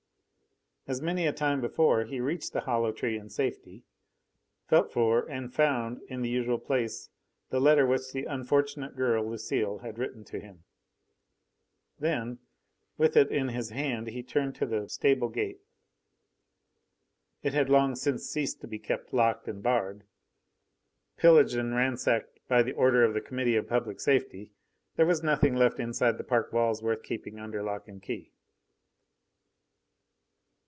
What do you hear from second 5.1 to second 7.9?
and found in the usual place the letter